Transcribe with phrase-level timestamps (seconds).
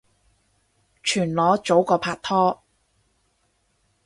[1.03, 2.63] 全裸早過拍拖